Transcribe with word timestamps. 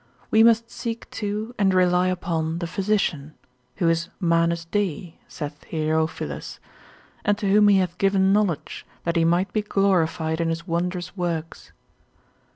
we 0.31 0.41
must 0.41 0.71
seek 0.71 1.07
to, 1.11 1.53
and 1.59 1.75
rely 1.75 2.07
upon 2.07 2.57
the 2.57 2.65
Physician, 2.65 3.35
who 3.75 3.87
is 3.87 4.09
Manus 4.19 4.65
Dei, 4.65 5.19
saith 5.27 5.63
Hierophilus, 5.69 6.57
and 7.23 7.37
to 7.37 7.47
whom 7.51 7.67
he 7.67 7.77
hath 7.77 7.99
given 7.99 8.33
knowledge, 8.33 8.83
that 9.03 9.15
he 9.15 9.23
might 9.25 9.53
be 9.53 9.61
glorified 9.61 10.41
in 10.41 10.49
his 10.49 10.65
wondrous 10.67 11.15
works. 11.15 11.71